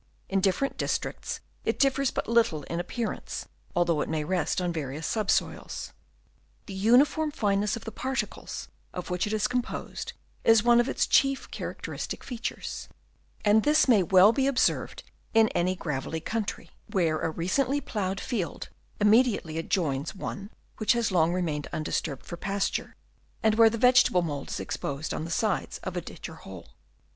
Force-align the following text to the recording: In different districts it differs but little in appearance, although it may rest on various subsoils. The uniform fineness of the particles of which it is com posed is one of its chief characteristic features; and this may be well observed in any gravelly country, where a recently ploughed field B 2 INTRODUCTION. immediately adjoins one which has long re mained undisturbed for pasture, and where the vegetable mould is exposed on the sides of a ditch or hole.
In 0.29 0.41
different 0.41 0.77
districts 0.77 1.41
it 1.63 1.77
differs 1.77 2.09
but 2.09 2.27
little 2.27 2.63
in 2.63 2.79
appearance, 2.79 3.47
although 3.75 4.01
it 4.01 4.09
may 4.09 4.23
rest 4.23 4.59
on 4.59 4.73
various 4.73 5.05
subsoils. 5.05 5.91
The 6.65 6.73
uniform 6.73 7.29
fineness 7.29 7.75
of 7.75 7.85
the 7.85 7.91
particles 7.91 8.67
of 8.95 9.11
which 9.11 9.27
it 9.27 9.31
is 9.33 9.47
com 9.47 9.61
posed 9.61 10.13
is 10.43 10.63
one 10.63 10.79
of 10.79 10.89
its 10.89 11.05
chief 11.05 11.51
characteristic 11.51 12.23
features; 12.23 12.89
and 13.45 13.61
this 13.61 13.87
may 13.87 13.97
be 14.01 14.07
well 14.09 14.33
observed 14.47 15.03
in 15.35 15.49
any 15.49 15.75
gravelly 15.75 16.19
country, 16.19 16.71
where 16.89 17.19
a 17.19 17.29
recently 17.29 17.79
ploughed 17.79 18.19
field 18.19 18.61
B 18.61 18.65
2 18.65 18.69
INTRODUCTION. 18.71 19.07
immediately 19.07 19.57
adjoins 19.59 20.15
one 20.15 20.49
which 20.77 20.93
has 20.93 21.11
long 21.11 21.31
re 21.31 21.43
mained 21.43 21.67
undisturbed 21.71 22.25
for 22.25 22.37
pasture, 22.37 22.95
and 23.43 23.53
where 23.53 23.69
the 23.69 23.77
vegetable 23.77 24.23
mould 24.23 24.47
is 24.49 24.59
exposed 24.59 25.13
on 25.13 25.25
the 25.25 25.29
sides 25.29 25.77
of 25.83 25.95
a 25.95 26.01
ditch 26.01 26.27
or 26.27 26.37
hole. 26.37 26.69